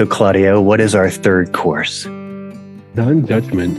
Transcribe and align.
So, 0.00 0.06
Claudio, 0.06 0.62
what 0.62 0.80
is 0.80 0.94
our 0.94 1.10
third 1.10 1.52
course? 1.52 2.06
Non 2.06 3.26
judgment. 3.26 3.78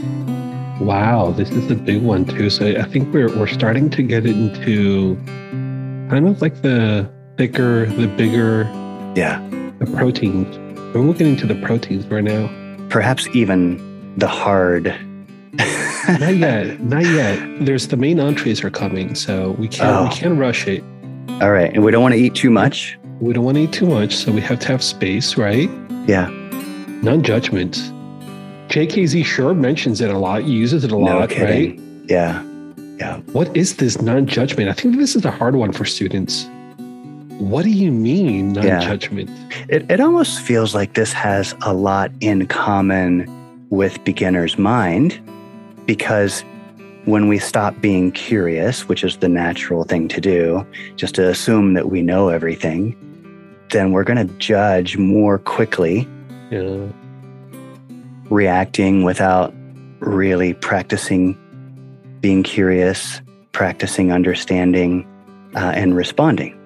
Wow, 0.80 1.32
this 1.32 1.50
is 1.50 1.68
a 1.68 1.74
big 1.74 2.00
one 2.00 2.24
too. 2.24 2.48
So 2.48 2.64
I 2.64 2.84
think 2.84 3.12
we're 3.12 3.26
we're 3.36 3.48
starting 3.48 3.90
to 3.90 4.04
get 4.04 4.24
into 4.24 5.16
kind 6.08 6.28
of 6.28 6.40
like 6.40 6.62
the 6.62 7.10
thicker, 7.36 7.86
the 7.86 8.06
bigger, 8.06 8.70
yeah, 9.16 9.44
the 9.80 9.92
proteins. 9.96 10.56
We're 10.94 11.00
looking 11.00 11.26
into 11.26 11.44
the 11.44 11.56
proteins 11.56 12.06
right 12.06 12.22
now. 12.22 12.48
Perhaps 12.88 13.26
even 13.34 14.16
the 14.16 14.28
hard. 14.28 14.94
not 16.08 16.20
yet, 16.36 16.78
not 16.82 17.04
yet. 17.04 17.66
There's 17.66 17.88
the 17.88 17.96
main 17.96 18.20
entrees 18.20 18.62
are 18.62 18.70
coming, 18.70 19.16
so 19.16 19.56
we 19.58 19.66
can't 19.66 19.90
oh. 19.90 20.04
we 20.04 20.14
can't 20.14 20.38
rush 20.38 20.68
it. 20.68 20.84
All 21.40 21.50
right, 21.50 21.74
and 21.74 21.82
we 21.82 21.90
don't 21.90 22.02
want 22.02 22.14
to 22.14 22.20
eat 22.20 22.36
too 22.36 22.50
much. 22.50 22.96
We 23.18 23.32
don't 23.32 23.44
want 23.44 23.56
to 23.56 23.64
eat 23.64 23.72
too 23.72 23.86
much, 23.86 24.14
so 24.14 24.30
we 24.30 24.40
have 24.40 24.60
to 24.60 24.68
have 24.68 24.84
space, 24.84 25.36
right? 25.36 25.68
Yeah. 26.06 26.28
Non-judgment. 27.02 27.74
JKZ 28.68 29.24
sure 29.24 29.54
mentions 29.54 30.00
it 30.00 30.10
a 30.10 30.18
lot, 30.18 30.44
uses 30.44 30.84
it 30.84 30.92
a 30.92 30.94
no 30.94 31.00
lot, 31.00 31.30
kidding. 31.30 31.76
right? 31.76 32.10
Yeah. 32.10 32.42
Yeah. 32.98 33.18
What 33.32 33.54
is 33.56 33.76
this 33.76 34.00
non-judgment? 34.00 34.68
I 34.68 34.72
think 34.72 34.96
this 34.96 35.16
is 35.16 35.24
a 35.24 35.30
hard 35.30 35.56
one 35.56 35.72
for 35.72 35.84
students. 35.84 36.46
What 37.38 37.64
do 37.64 37.70
you 37.70 37.90
mean 37.90 38.52
non-judgment? 38.52 39.28
Yeah. 39.30 39.64
It 39.68 39.90
it 39.90 40.00
almost 40.00 40.40
feels 40.40 40.74
like 40.74 40.94
this 40.94 41.12
has 41.12 41.54
a 41.62 41.74
lot 41.74 42.10
in 42.20 42.46
common 42.46 43.26
with 43.70 44.02
beginner's 44.04 44.58
mind 44.58 45.18
because 45.86 46.44
when 47.04 47.26
we 47.26 47.38
stop 47.38 47.80
being 47.80 48.12
curious, 48.12 48.88
which 48.88 49.02
is 49.02 49.16
the 49.16 49.28
natural 49.28 49.82
thing 49.84 50.06
to 50.08 50.20
do, 50.20 50.64
just 50.94 51.16
to 51.16 51.28
assume 51.28 51.74
that 51.74 51.90
we 51.90 52.00
know 52.00 52.28
everything, 52.28 52.94
then 53.72 53.92
we're 53.92 54.04
going 54.04 54.26
to 54.26 54.32
judge 54.34 54.96
more 54.96 55.38
quickly. 55.38 56.08
Yeah. 56.50 56.86
Reacting 58.30 59.02
without 59.02 59.52
really 60.00 60.54
practicing 60.54 61.38
being 62.20 62.42
curious, 62.42 63.20
practicing 63.50 64.12
understanding, 64.12 65.06
uh, 65.54 65.72
and 65.74 65.96
responding. 65.96 66.58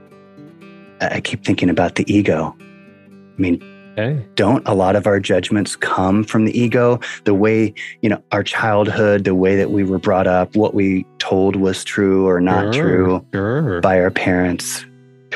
I 1.01 1.21
keep 1.21 1.45
thinking 1.45 1.71
about 1.71 1.95
the 1.95 2.11
ego. 2.13 2.55
I 2.59 3.41
mean, 3.41 3.61
Okay. 3.99 4.23
Don't 4.35 4.67
a 4.69 4.75
lot 4.75 4.95
of 4.95 5.07
our 5.07 5.19
judgments 5.19 5.75
come 5.75 6.23
from 6.23 6.45
the 6.45 6.59
ego? 6.59 7.01
The 7.25 7.33
way, 7.33 7.73
you 8.03 8.11
know, 8.11 8.23
our 8.31 8.43
childhood, 8.43 9.25
the 9.25 9.35
way 9.35 9.57
that 9.57 9.71
we 9.71 9.85
were 9.85 9.99
brought 9.99 10.27
up, 10.27 10.55
what 10.55 10.75
we 10.75 11.07
told 11.19 11.57
was 11.57 11.83
true 11.83 12.29
or 12.29 12.39
not 12.39 12.75
sure, 12.75 12.85
true 12.85 13.27
sure. 13.33 13.81
by 13.81 13.99
our 13.99 14.11
parents. 14.11 14.85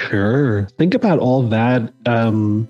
Sure. 0.08 0.66
Think 0.78 0.94
about 0.94 1.18
all 1.18 1.42
that. 1.44 1.92
Um, 2.06 2.68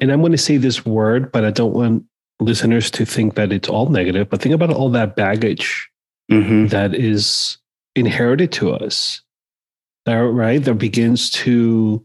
and 0.00 0.10
I'm 0.10 0.20
going 0.20 0.32
to 0.32 0.38
say 0.38 0.56
this 0.56 0.84
word, 0.84 1.32
but 1.32 1.44
I 1.44 1.50
don't 1.50 1.72
want 1.72 2.04
listeners 2.40 2.90
to 2.92 3.06
think 3.06 3.34
that 3.34 3.52
it's 3.52 3.68
all 3.68 3.88
negative, 3.88 4.28
but 4.28 4.42
think 4.42 4.54
about 4.54 4.70
all 4.70 4.90
that 4.90 5.16
baggage 5.16 5.88
mm-hmm. 6.30 6.66
that 6.68 6.94
is 6.94 7.58
inherited 7.94 8.52
to 8.52 8.72
us. 8.72 9.22
That, 10.04 10.14
right? 10.18 10.62
That 10.62 10.74
begins 10.74 11.30
to 11.30 12.04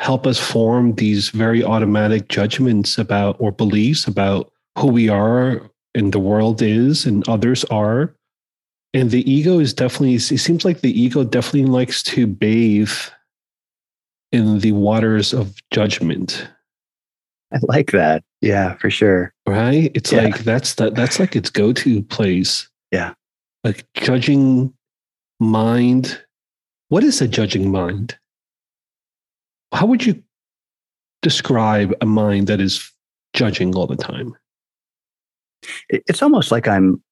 help 0.00 0.26
us 0.26 0.38
form 0.38 0.94
these 0.94 1.28
very 1.30 1.62
automatic 1.62 2.28
judgments 2.28 2.98
about 2.98 3.36
or 3.38 3.52
beliefs 3.52 4.06
about 4.06 4.50
who 4.78 4.88
we 4.88 5.08
are 5.08 5.70
and 5.94 6.12
the 6.12 6.18
world 6.18 6.62
is 6.62 7.06
and 7.06 7.26
others 7.28 7.64
are. 7.64 8.14
And 8.92 9.10
the 9.10 9.30
ego 9.30 9.58
is 9.58 9.72
definitely, 9.72 10.14
it 10.14 10.20
seems 10.20 10.64
like 10.64 10.80
the 10.80 11.00
ego 11.00 11.22
definitely 11.22 11.66
likes 11.66 12.02
to 12.04 12.26
bathe 12.26 12.90
in 14.32 14.60
the 14.60 14.72
waters 14.72 15.32
of 15.32 15.54
judgment. 15.70 16.48
I 17.52 17.58
like 17.62 17.90
that. 17.92 18.22
Yeah, 18.40 18.74
for 18.76 18.90
sure. 18.90 19.34
Right? 19.46 19.90
It's 19.94 20.12
yeah. 20.12 20.22
like 20.22 20.38
that's 20.40 20.74
that 20.74 20.94
that's 20.94 21.18
like 21.18 21.34
its 21.34 21.50
go-to 21.50 22.02
place. 22.02 22.68
Yeah. 22.92 23.14
Like 23.64 23.86
judging 23.94 24.72
mind. 25.40 26.20
What 26.88 27.04
is 27.04 27.20
a 27.20 27.28
judging 27.28 27.70
mind? 27.70 28.16
how 29.72 29.86
would 29.86 30.04
you 30.04 30.22
describe 31.22 31.94
a 32.00 32.06
mind 32.06 32.46
that 32.48 32.60
is 32.60 32.90
judging 33.34 33.74
all 33.74 33.86
the 33.86 33.96
time? 33.96 34.34
It's 35.88 36.22
almost 36.22 36.50
like 36.50 36.66
I'm 36.66 37.02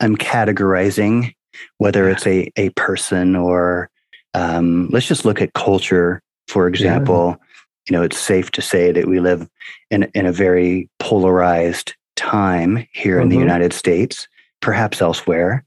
I'm 0.00 0.16
categorizing 0.16 1.32
whether 1.78 2.08
it's 2.08 2.26
a 2.26 2.50
a 2.56 2.70
person 2.70 3.34
or 3.34 3.90
um, 4.34 4.88
let's 4.90 5.06
just 5.06 5.24
look 5.24 5.40
at 5.40 5.54
culture 5.54 6.22
for 6.48 6.68
example. 6.68 7.36
Yeah. 7.38 7.42
You 7.88 7.96
know, 7.96 8.02
it's 8.02 8.18
safe 8.18 8.50
to 8.52 8.62
say 8.62 8.90
that 8.90 9.06
we 9.06 9.20
live 9.20 9.48
in 9.90 10.10
in 10.14 10.26
a 10.26 10.32
very 10.32 10.90
polarized 10.98 11.94
time 12.16 12.86
here 12.92 13.20
in 13.20 13.28
the 13.28 13.36
mm-hmm. 13.36 13.42
United 13.42 13.72
States, 13.72 14.26
perhaps 14.60 15.00
elsewhere. 15.00 15.64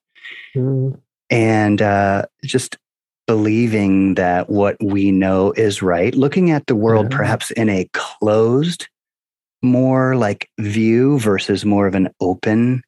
Mm. 0.55 0.99
And 1.29 1.81
uh, 1.81 2.25
just 2.43 2.77
believing 3.27 4.15
that 4.15 4.49
what 4.49 4.75
we 4.81 5.11
know 5.11 5.51
is 5.51 5.81
right, 5.81 6.15
looking 6.15 6.49
at 6.49 6.65
the 6.65 6.75
world 6.75 7.07
yeah. 7.11 7.17
perhaps 7.17 7.51
in 7.51 7.69
a 7.69 7.87
closed, 7.93 8.87
more 9.61 10.15
like 10.15 10.49
view 10.59 11.19
versus 11.19 11.63
more 11.63 11.85
of 11.85 11.93
an 11.93 12.09
open, 12.19 12.81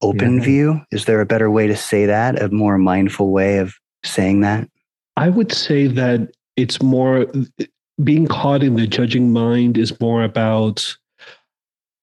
open 0.00 0.36
yeah. 0.36 0.44
view. 0.44 0.80
Is 0.92 1.06
there 1.06 1.20
a 1.20 1.26
better 1.26 1.50
way 1.50 1.66
to 1.66 1.76
say 1.76 2.06
that? 2.06 2.40
A 2.40 2.48
more 2.50 2.78
mindful 2.78 3.30
way 3.30 3.58
of 3.58 3.74
saying 4.04 4.42
that? 4.42 4.68
I 5.16 5.28
would 5.28 5.52
say 5.52 5.88
that 5.88 6.30
it's 6.60 6.82
more 6.82 7.26
being 8.02 8.26
caught 8.26 8.62
in 8.62 8.76
the 8.76 8.86
judging 8.86 9.32
mind 9.32 9.76
is 9.76 9.98
more 10.00 10.22
about 10.22 10.96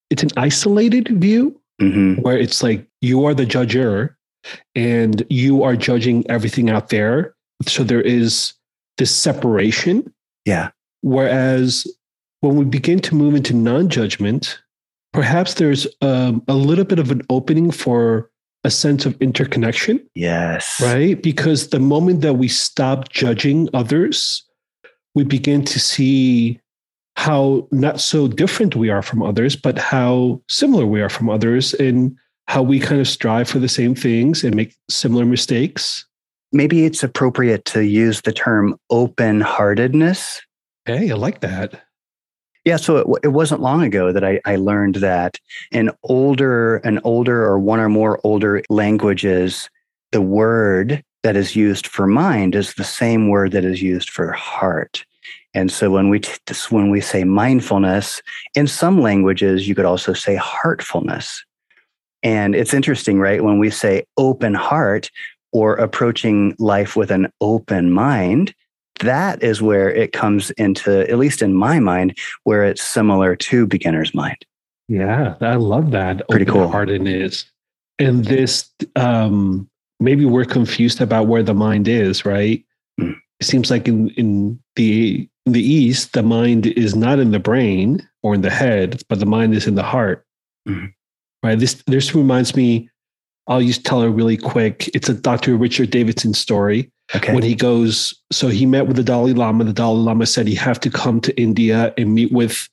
it's 0.09 0.23
an 0.23 0.29
isolated 0.37 1.07
view 1.21 1.59
mm-hmm. 1.81 2.21
where 2.21 2.37
it's 2.37 2.63
like 2.63 2.87
you 3.01 3.25
are 3.25 3.33
the 3.33 3.45
judger 3.45 4.15
and 4.75 5.25
you 5.29 5.63
are 5.63 5.75
judging 5.75 6.29
everything 6.29 6.69
out 6.69 6.89
there 6.89 7.35
so 7.65 7.83
there 7.83 8.01
is 8.01 8.53
this 8.97 9.15
separation. 9.15 10.13
Yeah. 10.45 10.71
Whereas 11.01 11.87
when 12.41 12.55
we 12.55 12.65
begin 12.65 12.99
to 12.99 13.15
move 13.15 13.35
into 13.35 13.53
non 13.53 13.89
judgment, 13.89 14.59
perhaps 15.13 15.55
there's 15.55 15.87
um, 16.01 16.43
a 16.47 16.53
little 16.53 16.85
bit 16.85 16.99
of 16.99 17.11
an 17.11 17.21
opening 17.29 17.71
for 17.71 18.29
a 18.63 18.71
sense 18.71 19.05
of 19.05 19.19
interconnection. 19.21 20.05
Yes. 20.15 20.81
Right? 20.81 21.21
Because 21.21 21.69
the 21.69 21.79
moment 21.79 22.21
that 22.21 22.35
we 22.35 22.47
stop 22.47 23.09
judging 23.09 23.69
others, 23.73 24.43
we 25.17 25.23
begin 25.23 25.65
to 25.65 25.79
see 25.79 26.59
how 27.15 27.67
not 27.71 27.99
so 27.99 28.27
different 28.27 28.75
we 28.75 28.89
are 28.89 29.01
from 29.01 29.23
others, 29.23 29.55
but 29.55 29.77
how 29.77 30.41
similar 30.47 30.85
we 30.85 31.01
are 31.01 31.09
from 31.09 31.29
others 31.29 31.73
and 31.73 32.15
how 32.47 32.61
we 32.61 32.79
kind 32.79 33.01
of 33.01 33.07
strive 33.07 33.49
for 33.49 33.59
the 33.59 33.67
same 33.67 33.95
things 33.95 34.43
and 34.43 34.55
make 34.55 34.73
similar 34.89 35.25
mistakes 35.25 36.05
maybe 36.51 36.85
it's 36.85 37.03
appropriate 37.03 37.65
to 37.65 37.85
use 37.85 38.21
the 38.21 38.31
term 38.31 38.79
open 38.89 39.41
heartedness. 39.41 40.41
Hey, 40.85 41.11
I 41.11 41.15
like 41.15 41.41
that. 41.41 41.83
Yeah, 42.65 42.77
so 42.77 42.97
it, 42.97 43.19
it 43.23 43.27
wasn't 43.29 43.61
long 43.61 43.83
ago 43.83 44.11
that 44.11 44.23
I, 44.23 44.41
I 44.45 44.57
learned 44.57 44.95
that 44.95 45.37
in 45.71 45.91
older, 46.03 46.77
an 46.77 46.99
older 47.03 47.43
or 47.43 47.59
one 47.59 47.79
or 47.79 47.89
more 47.89 48.19
older 48.23 48.61
languages, 48.69 49.69
the 50.11 50.21
word 50.21 51.03
that 51.27 51.35
is 51.35 51.55
used 51.55 51.87
for 51.87 52.07
mind 52.07 52.55
is 52.55 52.73
the 52.73 52.83
same 52.83 53.27
word 53.27 53.51
that 53.51 53.65
is 53.65 53.81
used 53.81 54.09
for 54.09 54.31
heart. 54.31 55.05
And 55.53 55.69
so 55.69 55.91
when 55.91 56.09
we 56.09 56.19
t- 56.21 56.53
when 56.69 56.89
we 56.89 57.01
say 57.01 57.23
mindfulness, 57.23 58.21
in 58.55 58.67
some 58.67 59.01
languages 59.01 59.67
you 59.67 59.75
could 59.75 59.85
also 59.85 60.13
say 60.13 60.35
heartfulness. 60.35 61.43
And 62.23 62.55
it's 62.55 62.73
interesting, 62.73 63.19
right? 63.19 63.43
When 63.43 63.59
we 63.59 63.69
say 63.69 64.05
open 64.17 64.53
heart, 64.53 65.11
or 65.51 65.75
approaching 65.75 66.55
life 66.59 66.95
with 66.95 67.11
an 67.11 67.31
open 67.41 67.91
mind, 67.91 68.53
that 68.99 69.41
is 69.41 69.61
where 69.61 69.89
it 69.89 70.11
comes 70.11 70.51
into, 70.51 71.09
at 71.09 71.17
least 71.17 71.41
in 71.41 71.53
my 71.53 71.79
mind, 71.79 72.17
where 72.43 72.63
it's 72.63 72.83
similar 72.83 73.35
to 73.35 73.65
beginner's 73.65 74.13
mind. 74.13 74.37
Yeah, 74.87 75.35
I 75.41 75.55
love 75.55 75.91
that. 75.91 76.27
Pretty 76.29 76.45
cool. 76.45 76.69
Heartedness. 76.69 77.45
And 77.99 78.25
this, 78.25 78.69
um, 78.95 79.69
maybe 79.99 80.25
we're 80.25 80.45
confused 80.45 81.01
about 81.01 81.27
where 81.27 81.43
the 81.43 81.53
mind 81.53 81.87
is, 81.87 82.25
right? 82.25 82.63
Mm. 82.99 83.15
It 83.39 83.45
seems 83.45 83.69
like 83.69 83.87
in, 83.87 84.09
in 84.11 84.59
the 84.75 85.27
in 85.45 85.53
the 85.53 85.61
East, 85.61 86.13
the 86.13 86.23
mind 86.23 86.67
is 86.67 86.95
not 86.95 87.19
in 87.19 87.31
the 87.31 87.39
brain 87.39 88.07
or 88.21 88.35
in 88.35 88.41
the 88.41 88.49
head, 88.49 89.01
but 89.07 89.19
the 89.19 89.25
mind 89.25 89.53
is 89.53 89.65
in 89.65 89.75
the 89.75 89.83
heart. 89.83 90.25
Mm. 90.67 90.93
Right. 91.43 91.57
This 91.57 91.83
this 91.87 92.13
reminds 92.15 92.55
me 92.55 92.89
I'll 93.47 93.61
just 93.61 93.85
tell 93.85 94.01
her 94.01 94.09
really 94.09 94.37
quick. 94.37 94.89
It's 94.93 95.09
a 95.09 95.13
Dr. 95.13 95.55
Richard 95.55 95.89
Davidson 95.89 96.33
story. 96.33 96.91
Okay. 97.15 97.33
When 97.33 97.43
he 97.43 97.55
goes, 97.55 98.13
so 98.33 98.49
he 98.49 98.65
met 98.65 98.87
with 98.87 98.97
the 98.97 99.03
Dalai 99.03 99.31
Lama. 99.31 99.63
The 99.63 99.71
Dalai 99.71 99.99
Lama 99.99 100.25
said 100.25 100.49
you 100.49 100.57
have 100.57 100.79
to 100.81 100.89
come 100.89 101.21
to 101.21 101.41
India 101.41 101.93
and 101.97 102.13
meet 102.13 102.33
with, 102.33 102.67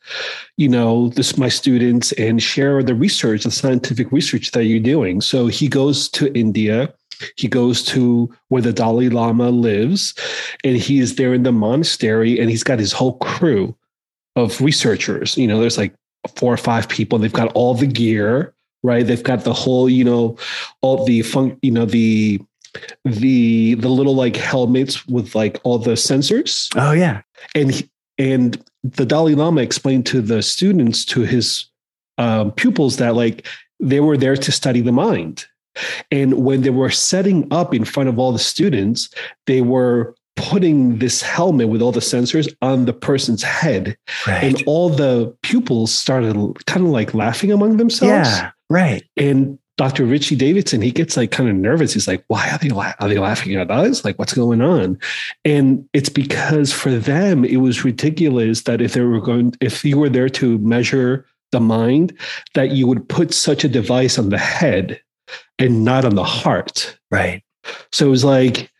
you 0.56 0.68
know, 0.68 1.10
this 1.10 1.38
my 1.38 1.48
students 1.48 2.10
and 2.12 2.42
share 2.42 2.82
the 2.82 2.96
research, 2.96 3.44
the 3.44 3.52
scientific 3.52 4.10
research 4.10 4.50
that 4.50 4.64
you're 4.64 4.80
doing. 4.80 5.20
So 5.20 5.46
he 5.46 5.68
goes 5.68 6.08
to 6.10 6.36
India. 6.36 6.92
He 7.37 7.49
goes 7.49 7.82
to 7.84 8.32
where 8.49 8.62
the 8.62 8.72
Dalai 8.72 9.08
Lama 9.08 9.50
lives, 9.50 10.14
and 10.62 10.76
he 10.76 10.99
is 10.99 11.16
there 11.16 11.34
in 11.34 11.43
the 11.43 11.52
monastery, 11.52 12.38
and 12.38 12.50
he's 12.50 12.64
got 12.64 12.78
his 12.78 12.93
whole 12.93 13.19
crew 13.19 13.76
of 14.37 14.61
researchers. 14.61 15.37
You 15.37 15.46
know, 15.46 15.61
there's 15.61 15.78
like 15.78 15.94
four 16.37 16.52
or 16.52 16.58
five 16.58 16.88
people. 16.88 17.19
They've 17.19 17.32
got 17.32 17.52
all 17.52 17.75
the 17.75 17.87
gear, 17.87 18.55
right? 18.82 19.06
They've 19.06 19.22
got 19.22 19.44
the 19.44 19.55
whole, 19.55 19.88
you 19.88 20.05
know, 20.05 20.37
all 20.81 21.05
the 21.05 21.22
fun, 21.22 21.58
you 21.62 21.70
know, 21.70 21.84
the 21.84 22.40
the 23.05 23.75
the 23.75 23.88
little 23.88 24.14
like 24.14 24.37
helmets 24.37 25.06
with 25.06 25.34
like 25.34 25.60
all 25.62 25.78
the 25.78 25.93
sensors. 25.93 26.70
Oh 26.76 26.93
yeah. 26.93 27.22
And 27.55 27.88
and 28.19 28.62
the 28.82 29.06
Dalai 29.06 29.34
Lama 29.34 29.62
explained 29.62 30.06
to 30.06 30.20
the 30.20 30.43
students, 30.43 31.05
to 31.06 31.22
his 31.22 31.67
um, 32.19 32.52
pupils, 32.52 32.99
that 32.99 33.14
like 33.14 33.46
they 33.81 34.00
were 34.00 34.17
there 34.17 34.37
to 34.37 34.52
study 34.52 34.81
the 34.81 34.93
mind. 34.93 35.46
And 36.10 36.44
when 36.44 36.62
they 36.62 36.70
were 36.70 36.90
setting 36.90 37.46
up 37.52 37.74
in 37.74 37.84
front 37.84 38.08
of 38.08 38.18
all 38.18 38.32
the 38.32 38.38
students, 38.38 39.08
they 39.46 39.60
were 39.60 40.14
putting 40.36 40.98
this 40.98 41.22
helmet 41.22 41.68
with 41.68 41.80
all 41.80 41.92
the 41.92 42.00
sensors 42.00 42.52
on 42.60 42.86
the 42.86 42.92
person's 42.92 43.42
head. 43.42 43.96
Right. 44.26 44.44
And 44.44 44.62
all 44.66 44.90
the 44.90 45.34
pupils 45.42 45.92
started 45.94 46.34
kind 46.66 46.86
of 46.86 46.92
like 46.92 47.14
laughing 47.14 47.52
among 47.52 47.76
themselves. 47.76 48.28
Yeah, 48.28 48.50
right. 48.68 49.04
And 49.16 49.58
Dr. 49.76 50.04
Richie 50.04 50.36
Davidson, 50.36 50.82
he 50.82 50.92
gets 50.92 51.16
like 51.16 51.30
kind 51.30 51.48
of 51.48 51.56
nervous. 51.56 51.94
He's 51.94 52.06
like, 52.06 52.24
why 52.28 52.48
are 52.50 52.58
they, 52.58 52.68
la- 52.68 52.94
are 53.00 53.08
they 53.08 53.18
laughing 53.18 53.56
at 53.56 53.70
us? 53.70 54.04
Like, 54.04 54.18
what's 54.18 54.34
going 54.34 54.60
on? 54.60 54.98
And 55.44 55.88
it's 55.92 56.08
because 56.08 56.72
for 56.72 56.90
them, 56.90 57.44
it 57.44 57.56
was 57.56 57.84
ridiculous 57.84 58.62
that 58.62 58.80
if 58.80 58.92
they 58.92 59.00
were 59.00 59.20
going, 59.20 59.54
if 59.60 59.84
you 59.84 59.98
were 59.98 60.08
there 60.08 60.28
to 60.30 60.58
measure 60.58 61.26
the 61.50 61.60
mind, 61.60 62.16
that 62.54 62.70
you 62.70 62.86
would 62.86 63.08
put 63.08 63.34
such 63.34 63.64
a 63.64 63.68
device 63.68 64.18
on 64.18 64.28
the 64.28 64.38
head 64.38 65.00
and 65.58 65.84
not 65.84 66.04
on 66.04 66.14
the 66.14 66.25
heart. 66.25 66.98
Right. 67.10 67.42
So 67.92 68.06
it 68.06 68.10
was 68.10 68.25
like, 68.25 68.70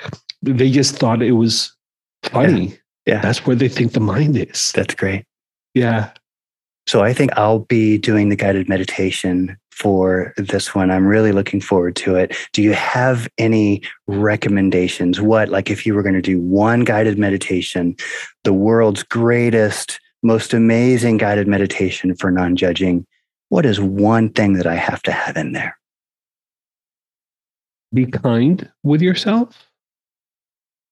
they 0.43 0.71
just 0.71 0.97
thought 0.97 1.23
it 1.23 1.33
was 1.33 1.75
funny. 2.23 2.79
Yeah. 3.07 3.15
yeah. 3.15 3.21
That's 3.21 3.47
where 3.47 3.57
they 3.57 3.69
think 3.69 3.93
the 3.93 4.01
mind 4.01 4.37
is. 4.37 4.73
That's 4.73 4.95
great. 4.95 5.25
Yeah. 5.75 6.11
So 6.87 7.03
I 7.03 7.13
think 7.13 7.37
I'll 7.37 7.61
be 7.61 7.97
doing 7.97 8.29
the 8.29 8.37
guided 8.37 8.69
meditation 8.69 9.57
for 9.71 10.33
this 10.37 10.75
one. 10.75 10.91
I'm 10.91 11.07
really 11.07 11.33
looking 11.33 11.61
forward 11.61 11.97
to 11.97 12.15
it. 12.15 12.37
Do 12.53 12.63
you 12.63 12.73
have 12.75 13.29
any 13.39 13.83
recommendations? 14.07 15.21
What, 15.21 15.49
like, 15.49 15.71
if 15.71 15.85
you 15.87 15.95
were 15.95 16.03
going 16.03 16.15
to 16.15 16.23
do 16.23 16.39
one 16.39 16.85
guided 16.85 17.19
meditation, 17.19 17.97
the 18.45 18.53
world's 18.53 19.03
greatest, 19.03 19.99
most 20.23 20.55
amazing 20.55 21.17
guided 21.17 21.49
meditation 21.49 22.15
for 22.15 22.31
non 22.31 22.55
judging, 22.55 23.07
what 23.49 23.67
is 23.67 23.81
one 23.81 24.31
thing 24.31 24.55
that 24.55 24.67
I 24.67 24.77
have 24.77 25.03
to 25.05 25.13
have 25.13 25.37
in 25.37 25.53
there? 25.53 25.77
Be 27.95 28.07
kind 28.07 28.71
with 28.83 29.01
yourself 29.01 29.71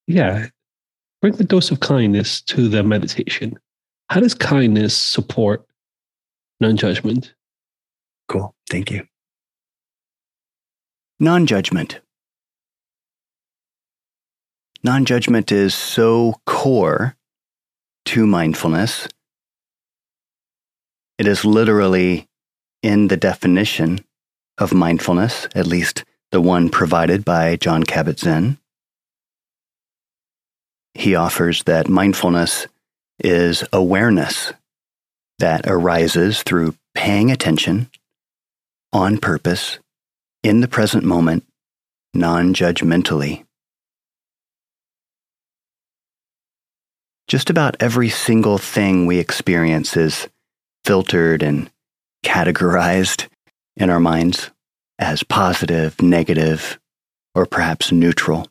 yeah, 0.07 0.49
bring 1.21 1.35
the 1.35 1.45
dose 1.45 1.71
of 1.71 1.81
kindness 1.81 2.41
to 2.43 2.69
the 2.69 2.83
meditation. 2.83 3.59
How 4.11 4.21
does 4.21 4.35
kindness 4.35 4.97
support 4.97 5.67
non 6.61 6.77
judgment? 6.77 7.35
Cool. 8.29 8.55
Thank 8.69 8.91
you. 8.91 9.07
Non 11.19 11.47
judgment. 11.47 12.01
Non 14.85 15.05
judgment 15.05 15.53
is 15.53 15.75
so 15.75 16.35
core 16.47 17.17
to 18.07 18.27
mindfulness. 18.27 19.07
It 21.19 21.29
is 21.29 21.45
literally 21.45 22.29
in 22.83 23.07
the 23.07 23.17
definition 23.17 24.05
of 24.59 24.75
mindfulness, 24.75 25.47
at 25.55 25.67
least 25.67 26.05
the 26.33 26.41
one 26.41 26.69
provided 26.69 27.25
by 27.25 27.55
Jon 27.57 27.85
Kabat 27.85 28.19
Zinn 28.19 28.59
he 30.95 31.15
offers 31.15 31.63
that 31.65 31.89
mindfulness 31.89 32.67
is 33.19 33.65
awareness 33.73 34.53
that 35.39 35.65
arises 35.67 36.43
through 36.43 36.77
paying 36.95 37.31
attention 37.31 37.91
on 38.93 39.19
purpose 39.19 39.79
in 40.43 40.61
the 40.61 40.69
present 40.69 41.05
moment, 41.05 41.45
non 42.13 42.53
judgmentally. 42.53 43.45
Just 47.27 47.49
about 47.49 47.77
every 47.81 48.11
single 48.11 48.59
thing 48.59 49.07
we 49.07 49.19
experience 49.19 49.97
is 49.97 50.29
filtered 50.85 51.43
and 51.43 51.69
categorized 52.25 53.29
in 53.77 53.89
our 53.89 54.01
minds 54.01 54.52
as 55.03 55.25
positive, 55.25 56.01
negative, 56.01 56.79
or 57.35 57.45
perhaps 57.45 57.91
neutral. 57.91 58.47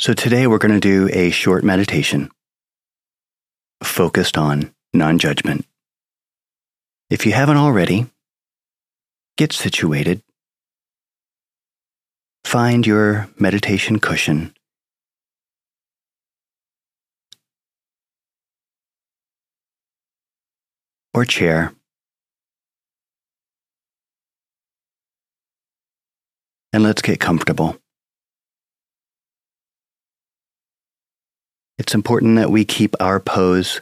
So 0.00 0.12
today 0.12 0.48
we're 0.48 0.58
going 0.58 0.74
to 0.74 0.80
do 0.80 1.08
a 1.12 1.30
short 1.30 1.62
meditation 1.62 2.28
focused 3.84 4.36
on 4.36 4.74
non 4.92 5.18
judgment. 5.18 5.64
If 7.08 7.24
you 7.24 7.30
haven't 7.32 7.56
already, 7.56 8.06
get 9.36 9.52
situated. 9.52 10.20
Find 12.44 12.84
your 12.84 13.28
meditation 13.38 14.00
cushion. 14.00 14.52
Or 21.14 21.24
chair. 21.24 21.72
And 26.74 26.82
let's 26.82 27.02
get 27.02 27.20
comfortable. 27.20 27.76
It's 31.78 31.94
important 31.94 32.34
that 32.34 32.50
we 32.50 32.64
keep 32.64 32.96
our 32.98 33.20
pose 33.20 33.80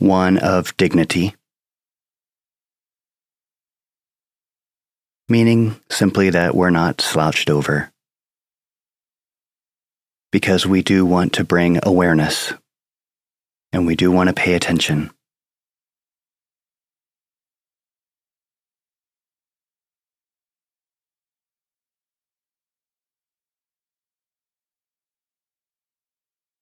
one 0.00 0.36
of 0.36 0.76
dignity, 0.76 1.34
meaning 5.30 5.80
simply 5.88 6.28
that 6.28 6.54
we're 6.54 6.68
not 6.68 7.00
slouched 7.00 7.48
over. 7.48 7.90
Because 10.30 10.66
we 10.66 10.82
do 10.82 11.06
want 11.06 11.32
to 11.32 11.44
bring 11.44 11.80
awareness 11.82 12.52
and 13.72 13.86
we 13.86 13.96
do 13.96 14.12
want 14.12 14.28
to 14.28 14.34
pay 14.34 14.52
attention. 14.52 15.10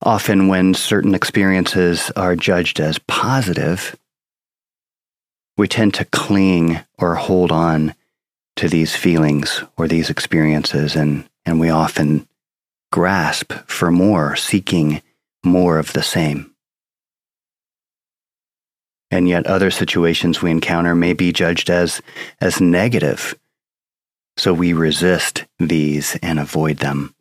Often 0.09 0.49
when 0.49 0.73
certain 0.73 1.15
experiences 1.15 2.11
are 2.17 2.35
judged 2.35 2.81
as 2.81 2.99
positive, 3.01 3.95
we 5.59 5.69
tend 5.69 5.93
to 5.93 6.05
cling 6.07 6.81
or 6.99 7.15
hold 7.15 7.53
on 7.53 7.95
to 8.57 8.71
these 8.71 8.97
feelings 8.97 9.63
or 9.77 9.87
these 9.87 10.09
experiences, 10.09 10.97
and, 10.97 11.29
and 11.45 11.61
we 11.61 11.69
often 11.69 12.27
grasp 12.91 13.53
for 13.67 13.91
more, 13.91 14.35
seeking 14.35 15.03
more 15.45 15.79
of 15.79 15.93
the 15.93 16.03
same. 16.03 16.55
And 19.11 19.29
yet, 19.29 19.47
other 19.47 19.71
situations 19.71 20.41
we 20.41 20.51
encounter 20.51 20.95
may 20.95 21.13
be 21.13 21.35
judged 21.35 21.69
as, 21.69 22.01
as 22.41 22.63
negative, 22.63 23.35
so 24.39 24.55
we 24.55 24.73
resist 24.73 25.45
these 25.59 26.17
and 26.23 26.39
avoid 26.39 26.79
them. 26.79 27.15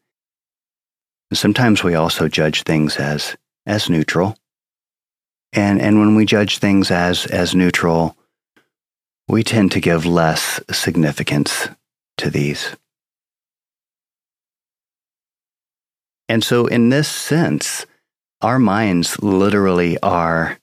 Sometimes 1.34 1.84
we 1.84 1.96
also 1.96 2.27
judge 2.27 2.63
things 2.63 2.98
as, 2.98 3.36
as 3.65 3.89
neutral. 3.89 4.38
And, 5.53 5.81
and 5.81 6.00
when 6.00 6.15
we 6.15 6.25
judge 6.25 6.60
things 6.60 6.89
as, 6.89 7.25
as 7.25 7.53
neutral, 7.53 8.15
we 9.27 9.43
tend 9.43 9.72
to 9.74 9.81
give 9.81 10.05
less 10.05 10.62
significance 10.72 11.67
to 12.17 12.29
these. 12.29 12.75
And 16.29 16.43
so, 16.43 16.67
in 16.67 16.89
this 16.89 17.07
sense, 17.07 17.86
our 18.41 18.60
minds 18.60 19.22
literally 19.22 19.98
are 20.01 20.60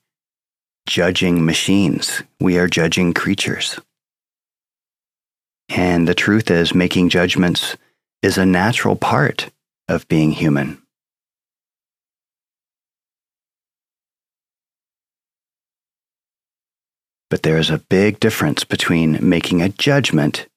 judging 0.87 1.45
machines. 1.45 2.23
We 2.39 2.57
are 2.57 2.67
judging 2.67 3.13
creatures. 3.13 3.79
And 5.69 6.07
the 6.07 6.13
truth 6.13 6.51
is, 6.51 6.75
making 6.75 7.09
judgments 7.09 7.75
is 8.21 8.37
a 8.37 8.45
natural 8.45 8.95
part 8.95 9.49
of 9.87 10.07
being 10.07 10.31
human. 10.31 10.81
But 17.29 17.43
there 17.43 17.57
is 17.57 17.69
a 17.69 17.79
big 17.79 18.19
difference 18.19 18.63
between 18.63 19.17
making 19.27 19.61
a 19.61 19.69
judgment 19.69 20.47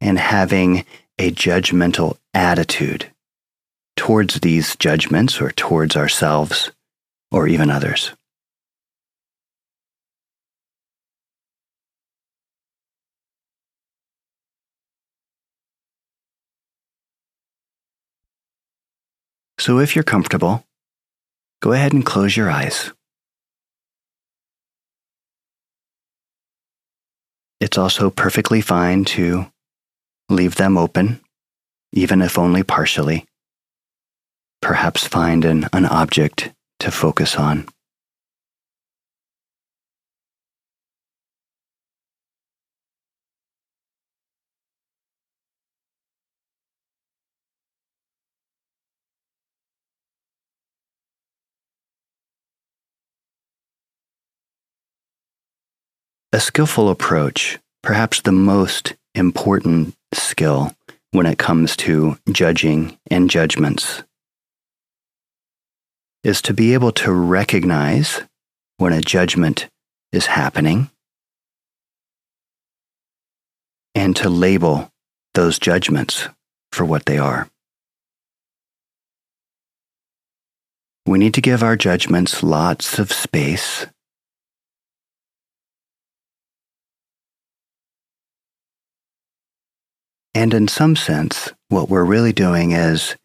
and 0.00 0.18
having 0.18 0.84
a 1.18 1.30
judgmental 1.30 2.16
attitude 2.32 3.10
towards 3.96 4.40
these 4.40 4.74
judgments 4.76 5.40
or 5.40 5.50
towards 5.52 5.96
ourselves 5.96 6.70
or 7.30 7.46
even 7.46 7.70
others. 7.70 8.12
So 19.64 19.78
if 19.78 19.96
you're 19.96 20.04
comfortable, 20.04 20.62
go 21.62 21.72
ahead 21.72 21.94
and 21.94 22.04
close 22.04 22.36
your 22.36 22.50
eyes. 22.50 22.92
It's 27.62 27.78
also 27.78 28.10
perfectly 28.10 28.60
fine 28.60 29.06
to 29.16 29.46
leave 30.28 30.56
them 30.56 30.76
open, 30.76 31.22
even 31.94 32.20
if 32.20 32.38
only 32.38 32.62
partially. 32.62 33.24
Perhaps 34.60 35.06
find 35.06 35.46
an, 35.46 35.66
an 35.72 35.86
object 35.86 36.52
to 36.80 36.90
focus 36.90 37.36
on. 37.36 37.66
A 56.34 56.40
skillful 56.40 56.90
approach, 56.90 57.60
perhaps 57.80 58.20
the 58.20 58.32
most 58.32 58.94
important 59.14 59.94
skill 60.12 60.74
when 61.12 61.26
it 61.26 61.38
comes 61.38 61.76
to 61.76 62.18
judging 62.32 62.98
and 63.08 63.30
judgments, 63.30 64.02
is 66.24 66.42
to 66.42 66.52
be 66.52 66.74
able 66.74 66.90
to 66.90 67.12
recognize 67.12 68.22
when 68.78 68.92
a 68.92 69.00
judgment 69.00 69.68
is 70.10 70.26
happening 70.26 70.90
and 73.94 74.16
to 74.16 74.28
label 74.28 74.90
those 75.34 75.60
judgments 75.60 76.28
for 76.72 76.84
what 76.84 77.06
they 77.06 77.18
are. 77.18 77.48
We 81.06 81.16
need 81.16 81.34
to 81.34 81.40
give 81.40 81.62
our 81.62 81.76
judgments 81.76 82.42
lots 82.42 82.98
of 82.98 83.12
space 83.12 83.86
And 90.34 90.52
in 90.52 90.66
some 90.66 90.96
sense, 90.96 91.52
what 91.68 91.88
we're 91.88 92.04
really 92.04 92.32
doing 92.32 92.72
is 92.72 93.16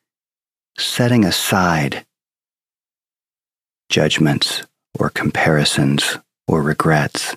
setting 0.77 1.25
aside 1.25 2.05
judgments 3.89 4.63
or 4.97 5.09
comparisons 5.09 6.17
or 6.47 6.61
regrets. 6.61 7.35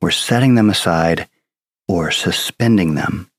We're 0.00 0.10
setting 0.10 0.54
them 0.54 0.70
aside 0.70 1.28
or 1.86 2.10
suspending 2.10 2.94
them. 2.94 3.30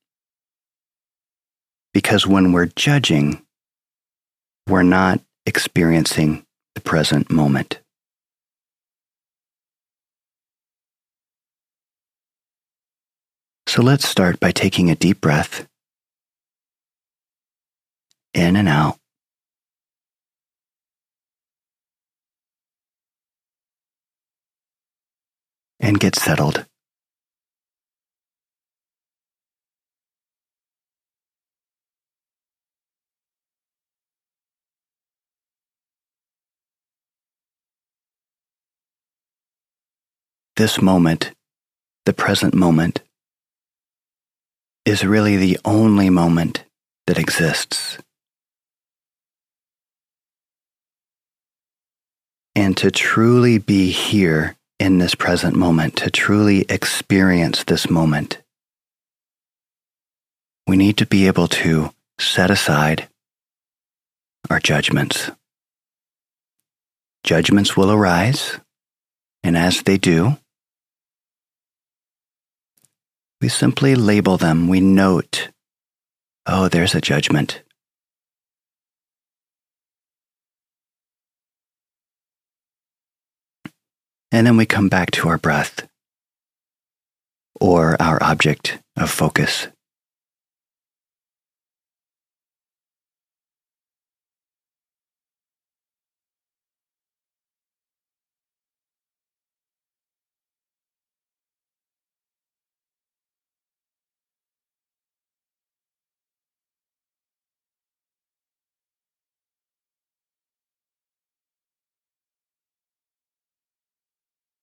Because 1.92 2.26
when 2.26 2.52
we're 2.52 2.66
judging, 2.66 3.44
we're 4.68 4.84
not 4.84 5.20
experiencing 5.46 6.46
the 6.76 6.80
present 6.80 7.30
moment. 7.30 7.80
So 13.66 13.82
let's 13.82 14.06
start 14.06 14.38
by 14.38 14.52
taking 14.52 14.88
a 14.90 14.94
deep 14.94 15.20
breath 15.20 15.66
in 18.34 18.56
and 18.56 18.68
out. 18.68 18.98
And 25.80 25.98
get 25.98 26.14
settled. 26.14 26.64
This 40.56 40.80
moment, 40.80 41.32
the 42.04 42.12
present 42.12 42.54
moment, 42.54 43.02
is 44.84 45.04
really 45.04 45.36
the 45.36 45.58
only 45.64 46.10
moment 46.10 46.64
that 47.06 47.18
exists. 47.18 47.98
And 52.54 52.76
to 52.76 52.90
truly 52.90 53.58
be 53.58 53.90
here 53.90 54.56
in 54.78 54.98
this 54.98 55.14
present 55.14 55.56
moment, 55.56 55.96
to 55.96 56.10
truly 56.10 56.66
experience 56.68 57.64
this 57.64 57.88
moment, 57.88 58.38
we 60.66 60.76
need 60.76 60.96
to 60.98 61.06
be 61.06 61.26
able 61.26 61.48
to 61.48 61.92
set 62.18 62.50
aside 62.50 63.08
our 64.50 64.60
judgments. 64.60 65.30
Judgments 67.24 67.76
will 67.76 67.90
arise, 67.90 68.58
and 69.42 69.56
as 69.56 69.82
they 69.82 69.96
do, 69.96 70.36
we 73.40 73.48
simply 73.48 73.94
label 73.94 74.36
them. 74.36 74.68
We 74.68 74.80
note, 74.80 75.48
oh, 76.46 76.68
there's 76.68 76.94
a 76.94 77.00
judgment. 77.00 77.62
And 84.32 84.46
then 84.46 84.56
we 84.56 84.66
come 84.66 84.88
back 84.88 85.10
to 85.12 85.28
our 85.28 85.38
breath 85.38 85.86
or 87.60 88.00
our 88.00 88.20
object 88.22 88.78
of 88.96 89.10
focus. 89.10 89.68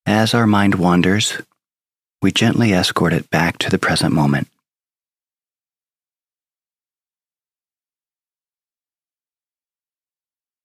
As 0.10 0.34
our 0.34 0.48
mind 0.48 0.74
wanders, 0.74 1.40
we 2.24 2.32
gently 2.32 2.74
escort 2.74 3.14
it 3.14 3.30
back 3.30 3.60
to 3.60 3.70
the 3.70 3.78
present 3.78 4.12
moment. 4.12 4.48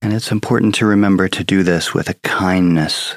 And 0.00 0.14
it's 0.14 0.32
important 0.32 0.74
to 0.76 0.86
remember 0.86 1.28
to 1.28 1.44
do 1.44 1.62
this 1.62 1.92
with 1.92 2.08
a 2.08 2.14
kindness, 2.14 3.16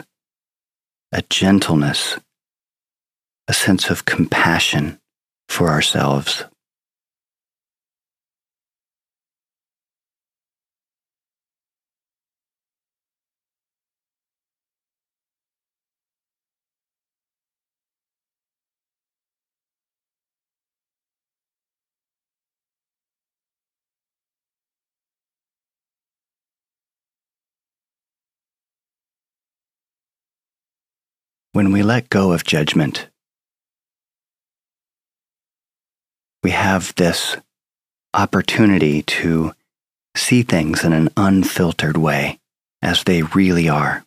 a 1.13 1.21
gentleness, 1.29 2.19
a 3.47 3.53
sense 3.53 3.89
of 3.89 4.03
compassion 4.03 4.99
for 5.47 5.69
ourselves. 5.69 6.43
When 31.57 31.71
we 31.71 31.81
let 31.81 32.07
go 32.09 32.33
of 32.33 32.43
judgment, 32.43 33.07
we 36.43 36.51
have 36.51 36.93
this 36.93 37.35
opportunity 38.13 39.01
to 39.01 39.51
see 40.15 40.43
things 40.43 40.83
in 40.83 40.93
an 40.93 41.09
unfiltered 41.17 41.97
way 41.97 42.37
as 42.83 43.03
they 43.05 43.23
really 43.23 43.67
are. 43.67 44.05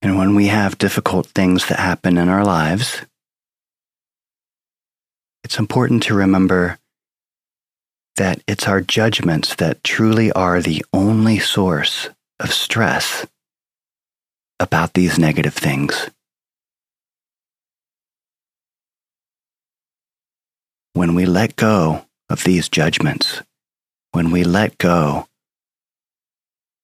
And 0.00 0.16
when 0.16 0.34
we 0.34 0.46
have 0.46 0.78
difficult 0.78 1.26
things 1.26 1.66
that 1.66 1.78
happen 1.78 2.16
in 2.16 2.30
our 2.30 2.46
lives, 2.46 3.02
it's 5.46 5.60
important 5.60 6.02
to 6.02 6.12
remember 6.12 6.76
that 8.16 8.42
it's 8.48 8.66
our 8.66 8.80
judgments 8.80 9.54
that 9.54 9.84
truly 9.84 10.32
are 10.32 10.60
the 10.60 10.84
only 10.92 11.38
source 11.38 12.08
of 12.40 12.52
stress 12.52 13.24
about 14.58 14.94
these 14.94 15.20
negative 15.20 15.54
things. 15.54 16.10
When 20.94 21.14
we 21.14 21.26
let 21.26 21.54
go 21.54 22.06
of 22.28 22.42
these 22.42 22.68
judgments, 22.68 23.40
when 24.10 24.32
we 24.32 24.42
let 24.42 24.76
go 24.78 25.28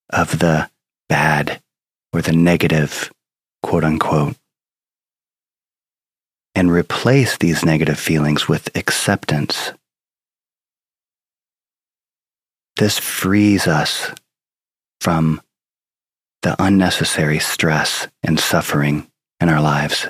of 0.08 0.38
the 0.38 0.70
bad 1.08 1.60
or 2.12 2.22
the 2.22 2.30
negative, 2.30 3.12
quote 3.60 3.82
unquote, 3.82 4.36
and 6.54 6.70
replace 6.70 7.38
these 7.38 7.64
negative 7.64 7.98
feelings 7.98 8.48
with 8.48 8.74
acceptance. 8.76 9.72
This 12.76 12.98
frees 12.98 13.66
us 13.66 14.12
from 15.00 15.40
the 16.42 16.56
unnecessary 16.58 17.38
stress 17.38 18.08
and 18.22 18.38
suffering 18.38 19.10
in 19.40 19.48
our 19.48 19.60
lives. 19.60 20.06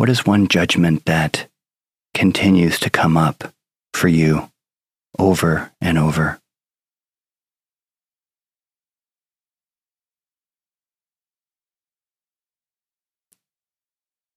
What 0.00 0.08
is 0.08 0.24
one 0.24 0.48
judgment 0.48 1.04
that 1.04 1.46
continues 2.14 2.80
to 2.80 2.88
come 2.88 3.18
up 3.18 3.52
for 3.92 4.08
you 4.08 4.50
over 5.18 5.72
and 5.78 5.98
over? 5.98 6.40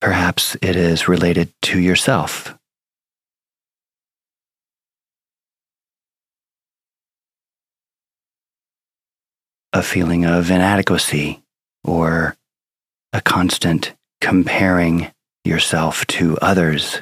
Perhaps 0.02 0.54
it 0.60 0.76
is 0.76 1.08
related 1.08 1.50
to 1.62 1.80
yourself. 1.80 2.54
A 9.72 9.82
feeling 9.82 10.26
of 10.26 10.50
inadequacy 10.50 11.42
or 11.82 12.36
a 13.14 13.22
constant 13.22 13.94
comparing 14.20 15.13
yourself 15.44 16.06
to 16.06 16.38
others 16.38 17.00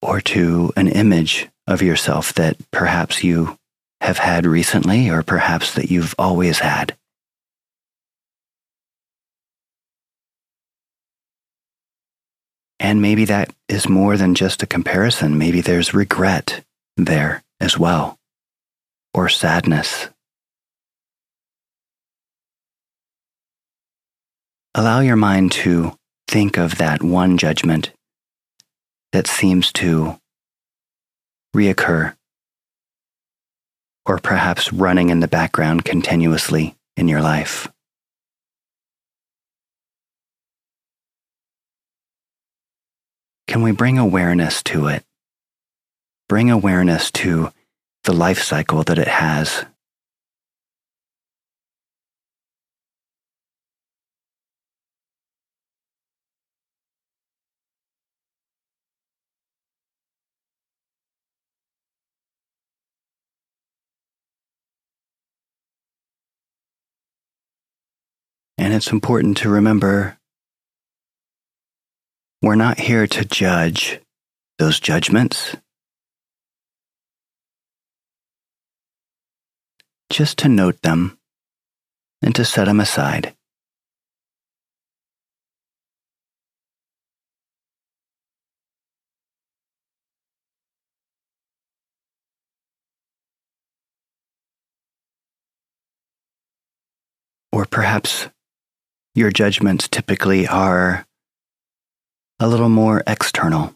or 0.00 0.20
to 0.20 0.72
an 0.76 0.88
image 0.88 1.48
of 1.66 1.82
yourself 1.82 2.32
that 2.34 2.56
perhaps 2.70 3.22
you 3.22 3.56
have 4.00 4.18
had 4.18 4.46
recently 4.46 5.10
or 5.10 5.22
perhaps 5.22 5.74
that 5.74 5.90
you've 5.90 6.14
always 6.18 6.58
had. 6.58 6.96
And 12.80 13.00
maybe 13.00 13.26
that 13.26 13.54
is 13.68 13.88
more 13.88 14.16
than 14.16 14.34
just 14.34 14.64
a 14.64 14.66
comparison. 14.66 15.38
Maybe 15.38 15.60
there's 15.60 15.94
regret 15.94 16.64
there 16.96 17.44
as 17.60 17.78
well, 17.78 18.18
or 19.14 19.28
sadness 19.28 20.08
Allow 24.74 25.00
your 25.00 25.16
mind 25.16 25.52
to 25.52 25.98
think 26.28 26.56
of 26.56 26.78
that 26.78 27.02
one 27.02 27.36
judgment 27.36 27.92
that 29.12 29.26
seems 29.26 29.70
to 29.72 30.18
reoccur, 31.54 32.14
or 34.06 34.18
perhaps 34.18 34.72
running 34.72 35.10
in 35.10 35.20
the 35.20 35.28
background 35.28 35.84
continuously 35.84 36.74
in 36.96 37.06
your 37.06 37.20
life. 37.20 37.70
Can 43.46 43.60
we 43.60 43.72
bring 43.72 43.98
awareness 43.98 44.62
to 44.62 44.86
it? 44.86 45.04
Bring 46.30 46.50
awareness 46.50 47.10
to 47.10 47.52
the 48.04 48.14
life 48.14 48.42
cycle 48.42 48.82
that 48.84 48.98
it 48.98 49.08
has 49.08 49.66
And 68.72 68.78
it's 68.78 68.90
important 68.90 69.36
to 69.36 69.50
remember 69.50 70.16
we're 72.40 72.54
not 72.54 72.80
here 72.80 73.06
to 73.06 73.22
judge 73.22 74.00
those 74.58 74.80
judgments, 74.80 75.54
just 80.08 80.38
to 80.38 80.48
note 80.48 80.80
them 80.80 81.18
and 82.22 82.34
to 82.34 82.46
set 82.46 82.64
them 82.64 82.80
aside. 82.80 83.34
Or 97.52 97.66
perhaps 97.66 98.30
your 99.14 99.30
judgments 99.30 99.88
typically 99.88 100.46
are 100.46 101.06
a 102.40 102.48
little 102.48 102.68
more 102.68 103.02
external, 103.06 103.74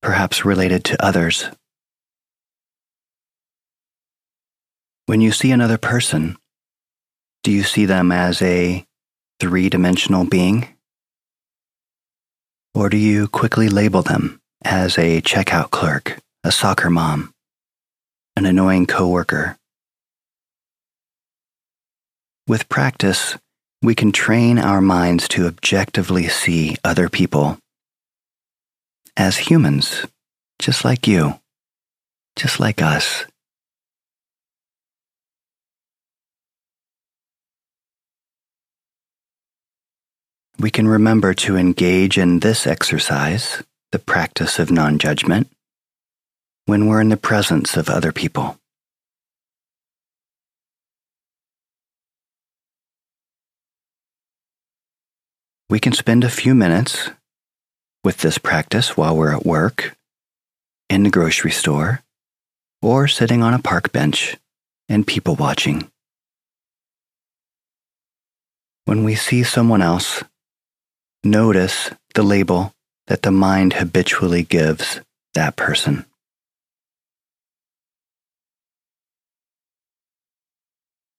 perhaps 0.00 0.44
related 0.44 0.84
to 0.84 1.04
others. 1.04 1.46
When 5.06 5.20
you 5.20 5.32
see 5.32 5.50
another 5.50 5.78
person, 5.78 6.36
do 7.42 7.50
you 7.50 7.64
see 7.64 7.86
them 7.86 8.12
as 8.12 8.40
a 8.40 8.86
three 9.40 9.68
dimensional 9.68 10.24
being? 10.24 10.68
Or 12.74 12.88
do 12.88 12.96
you 12.96 13.26
quickly 13.28 13.68
label 13.68 14.02
them 14.02 14.40
as 14.64 14.96
a 14.96 15.20
checkout 15.20 15.70
clerk, 15.70 16.18
a 16.44 16.52
soccer 16.52 16.88
mom, 16.88 17.34
an 18.36 18.46
annoying 18.46 18.86
coworker, 18.86 19.58
with 22.52 22.68
practice, 22.68 23.38
we 23.80 23.94
can 23.94 24.12
train 24.12 24.58
our 24.58 24.82
minds 24.82 25.26
to 25.26 25.46
objectively 25.46 26.28
see 26.28 26.76
other 26.84 27.08
people 27.08 27.56
as 29.16 29.38
humans, 29.48 30.06
just 30.58 30.84
like 30.84 31.08
you, 31.08 31.40
just 32.36 32.60
like 32.60 32.82
us. 32.82 33.24
We 40.58 40.70
can 40.70 40.86
remember 40.86 41.32
to 41.32 41.56
engage 41.56 42.18
in 42.18 42.40
this 42.40 42.66
exercise, 42.66 43.62
the 43.92 43.98
practice 43.98 44.58
of 44.58 44.70
non 44.70 44.98
judgment, 44.98 45.48
when 46.66 46.86
we're 46.86 47.00
in 47.00 47.08
the 47.08 47.16
presence 47.16 47.78
of 47.78 47.88
other 47.88 48.12
people. 48.12 48.58
We 55.72 55.80
can 55.80 55.94
spend 55.94 56.22
a 56.22 56.28
few 56.28 56.54
minutes 56.54 57.08
with 58.04 58.18
this 58.18 58.36
practice 58.36 58.94
while 58.94 59.16
we're 59.16 59.34
at 59.34 59.46
work, 59.46 59.96
in 60.90 61.02
the 61.02 61.08
grocery 61.08 61.50
store, 61.50 62.02
or 62.82 63.08
sitting 63.08 63.42
on 63.42 63.54
a 63.54 63.58
park 63.58 63.90
bench 63.90 64.36
and 64.90 65.06
people 65.06 65.34
watching. 65.34 65.90
When 68.84 69.02
we 69.02 69.14
see 69.14 69.44
someone 69.44 69.80
else, 69.80 70.22
notice 71.24 71.88
the 72.14 72.22
label 72.22 72.74
that 73.06 73.22
the 73.22 73.32
mind 73.32 73.72
habitually 73.72 74.42
gives 74.42 75.00
that 75.32 75.56
person. 75.56 76.04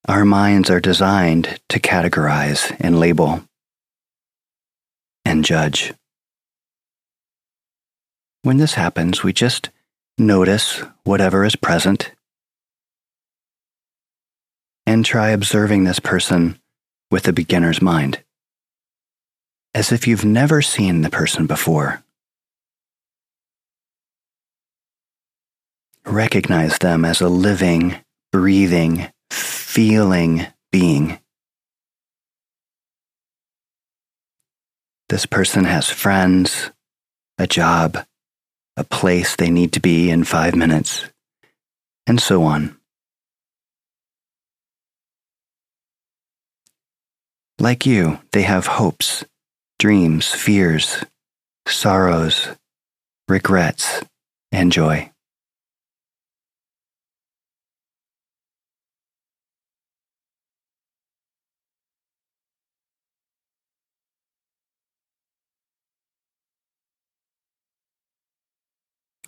Our 0.07 0.25
minds 0.25 0.69
are 0.69 0.79
designed 0.79 1.59
to 1.69 1.79
categorize 1.79 2.77
and 2.79 2.99
label 2.99 3.41
and 5.33 5.43
judge. 5.43 5.93
When 8.43 8.57
this 8.57 8.75
happens, 8.75 9.23
we 9.23 9.33
just 9.33 9.71
notice 10.17 10.83
whatever 11.05 11.43
is 11.43 11.55
present 11.55 12.11
and 14.85 15.03
try 15.03 15.29
observing 15.29 15.85
this 15.85 15.99
person 15.99 16.59
with 17.09 17.27
a 17.27 17.33
beginner's 17.33 17.81
mind, 17.81 18.23
as 19.73 19.91
if 19.91 20.07
you've 20.07 20.23
never 20.25 20.61
seen 20.61 21.01
the 21.01 21.09
person 21.09 21.47
before. 21.47 22.03
Recognize 26.05 26.77
them 26.77 27.05
as 27.05 27.21
a 27.21 27.29
living, 27.29 27.95
breathing, 28.31 29.09
feeling 29.31 30.45
being. 30.71 31.17
This 35.09 35.25
person 35.25 35.65
has 35.65 35.89
friends, 35.89 36.71
a 37.37 37.47
job, 37.47 38.05
a 38.75 38.83
place 38.83 39.35
they 39.35 39.49
need 39.49 39.71
to 39.73 39.79
be 39.79 40.09
in 40.09 40.23
five 40.23 40.55
minutes, 40.55 41.05
and 42.07 42.19
so 42.19 42.43
on. 42.43 42.77
Like 47.59 47.85
you, 47.85 48.19
they 48.33 48.41
have 48.41 48.65
hopes, 48.67 49.23
dreams, 49.79 50.33
fears, 50.33 51.05
sorrows, 51.67 52.49
regrets, 53.29 54.03
and 54.51 54.71
joy. 54.71 55.12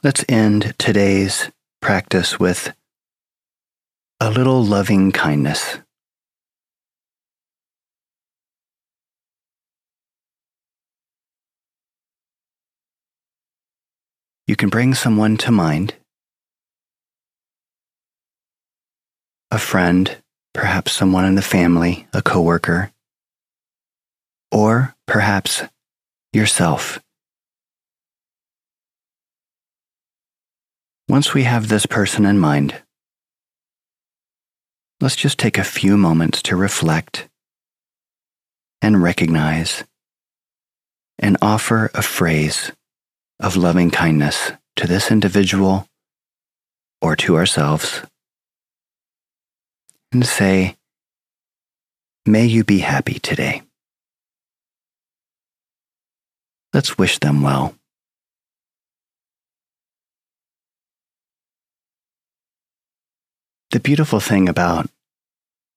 Let's 0.06 0.24
end 0.30 0.76
today's 0.78 1.50
practice 1.82 2.40
with 2.40 2.76
a 4.20 4.30
little 4.30 4.64
loving 4.64 5.12
kindness. 5.12 5.80
You 14.46 14.56
can 14.56 14.70
bring 14.70 14.94
someone 14.94 15.38
to 15.38 15.52
mind 15.52 15.96
a 19.50 19.58
friend, 19.58 20.18
perhaps 20.54 20.92
someone 20.92 21.26
in 21.26 21.34
the 21.34 21.42
family, 21.42 22.06
a 22.14 22.22
coworker, 22.22 22.92
or 24.52 24.94
perhaps 25.08 25.64
yourself. 26.32 27.00
Once 31.08 31.34
we 31.36 31.44
have 31.44 31.68
this 31.68 31.86
person 31.86 32.26
in 32.26 32.40
mind, 32.40 32.82
let's 35.00 35.16
just 35.16 35.38
take 35.38 35.58
a 35.58 35.64
few 35.64 35.98
moments 35.98 36.42
to 36.42 36.56
reflect 36.56 37.30
and 38.82 39.04
recognize 39.04 39.84
and 41.20 41.38
offer 41.42 41.92
a 41.94 42.02
phrase 42.02 42.72
of 43.40 43.56
loving 43.56 43.92
kindness 43.92 44.52
to 44.76 44.88
this 44.88 45.12
individual 45.12 45.88
or 47.02 47.16
to 47.16 47.36
ourselves 47.36 48.02
and 50.12 50.26
say, 50.26 50.76
May 52.26 52.46
you 52.46 52.64
be 52.64 52.80
happy 52.80 53.20
today. 53.20 53.62
Let's 56.74 56.98
wish 56.98 57.20
them 57.20 57.44
well. 57.44 57.76
The 63.76 63.82
beautiful 63.82 64.22
thing 64.22 64.48
about 64.48 64.90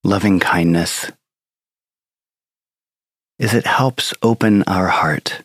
loving 0.05 0.39
kindness 0.39 1.11
is 3.41 3.53
it 3.53 3.67
helps 3.67 4.15
open 4.23 4.63
our 4.69 4.87
heart 4.87 5.43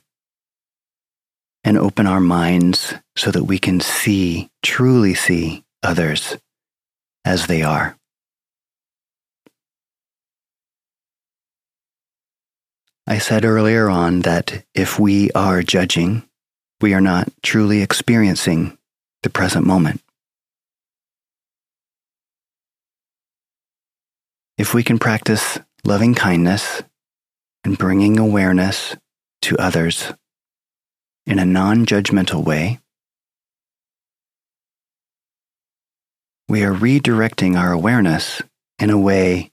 and 1.63 1.79
open 1.79 2.05
our 2.05 2.19
minds 2.19 2.93
so 3.17 3.31
that 3.31 3.45
we 3.45 3.57
can 3.57 3.79
see, 3.79 4.51
truly 4.61 5.15
see 5.15 5.63
others 5.81 6.37
as 7.25 7.47
they 7.47 7.63
are. 7.63 7.97
I 13.07 13.17
said 13.17 13.45
earlier 13.45 13.89
on 13.89 14.19
that 14.19 14.63
if 14.75 14.99
we 14.99 15.31
are 15.31 15.63
judging, 15.63 16.21
we 16.81 16.93
are 16.93 17.01
not 17.01 17.33
truly 17.41 17.81
experiencing 17.81 18.77
the 19.23 19.31
present 19.31 19.65
moment. 19.65 20.02
If 24.55 24.75
we 24.75 24.83
can 24.83 24.99
practice 24.99 25.57
loving 25.83 26.13
kindness 26.13 26.83
and 27.63 27.75
bringing 27.75 28.19
awareness 28.19 28.95
to 29.41 29.57
others 29.57 30.13
in 31.25 31.39
a 31.39 31.45
non 31.45 31.87
judgmental 31.87 32.43
way, 32.45 32.79
we 36.47 36.63
are 36.63 36.73
redirecting 36.73 37.57
our 37.57 37.71
awareness 37.71 38.43
in 38.77 38.91
a 38.91 38.97
way 38.97 39.51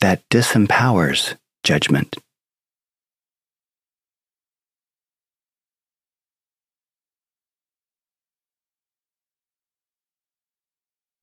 that 0.00 0.22
disempowers 0.28 1.36
judgment. 1.64 2.16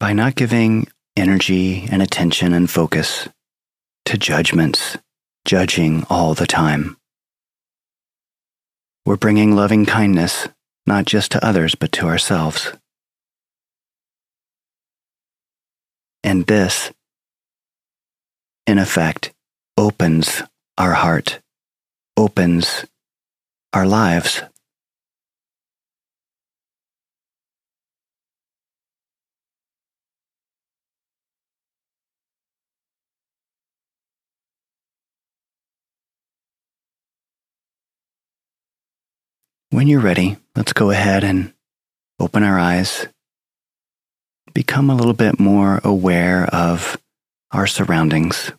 By 0.02 0.12
not 0.12 0.36
giving 0.36 0.88
energy 1.20 1.88
and 1.92 2.02
attention 2.02 2.54
and 2.54 2.70
focus 2.70 3.28
to 4.06 4.18
judgments, 4.18 4.98
judging 5.46 6.06
all 6.10 6.34
the 6.34 6.48
time, 6.48 6.98
we're 9.06 9.18
bringing 9.18 9.56
loving 9.56 9.86
kindness 9.86 10.48
not 10.86 11.06
just 11.06 11.32
to 11.32 11.46
others, 11.46 11.76
but 11.76 11.92
to 11.92 12.08
ourselves. 12.08 12.74
And 16.24 16.46
this, 16.48 16.92
in 18.68 18.78
effect, 18.78 19.34
opens 19.78 20.44
our 20.78 20.94
heart, 20.94 21.40
opens 22.18 22.86
our 23.74 23.86
lives. 23.86 24.44
When 39.80 39.88
you're 39.88 40.02
ready, 40.02 40.36
let's 40.58 40.74
go 40.74 40.92
ahead 40.92 41.24
and 41.24 41.54
open 42.20 42.44
our 42.44 42.60
eyes, 42.60 43.08
become 44.54 44.90
a 44.90 44.94
little 44.94 45.14
bit 45.14 45.40
more 45.40 45.80
aware 45.86 46.44
of 46.48 46.98
our 47.54 47.66
surroundings. 47.66 48.52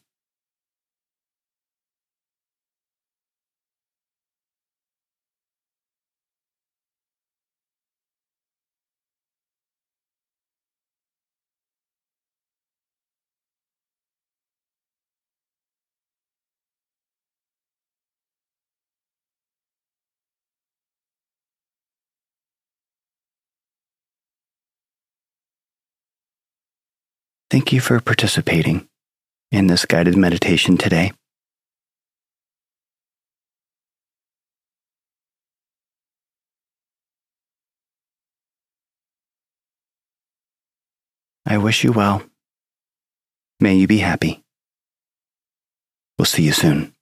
Thank 27.51 27.73
you 27.73 27.81
for 27.81 28.01
participating 28.01 28.87
in 29.51 29.67
this 29.67 29.85
guided 29.85 30.17
meditation 30.17 30.79
today. 30.79 31.11
I 41.45 41.59
wish 41.59 41.83
you 41.83 41.91
well. 41.91 42.23
May 43.59 43.75
you 43.75 43.89
be 43.89 43.99
happy. 43.99 44.45
We'll 46.17 46.27
see 46.27 46.45
you 46.45 46.53
soon. 46.53 46.95